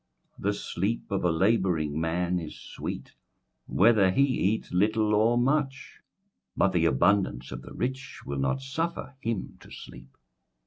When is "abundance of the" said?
6.85-7.75